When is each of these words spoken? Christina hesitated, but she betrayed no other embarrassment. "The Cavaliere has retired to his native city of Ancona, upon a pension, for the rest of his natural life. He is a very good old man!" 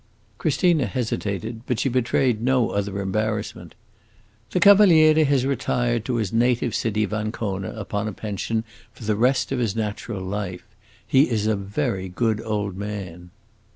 Christina 0.39 0.87
hesitated, 0.87 1.61
but 1.67 1.79
she 1.79 1.87
betrayed 1.87 2.41
no 2.41 2.71
other 2.71 2.99
embarrassment. 2.99 3.75
"The 4.49 4.59
Cavaliere 4.59 5.25
has 5.25 5.45
retired 5.45 6.05
to 6.05 6.15
his 6.15 6.33
native 6.33 6.73
city 6.73 7.03
of 7.03 7.13
Ancona, 7.13 7.69
upon 7.75 8.07
a 8.07 8.11
pension, 8.13 8.63
for 8.93 9.03
the 9.03 9.15
rest 9.15 9.51
of 9.51 9.59
his 9.59 9.75
natural 9.75 10.23
life. 10.23 10.65
He 11.05 11.29
is 11.29 11.45
a 11.45 11.55
very 11.55 12.09
good 12.09 12.41
old 12.43 12.75
man!" 12.75 13.29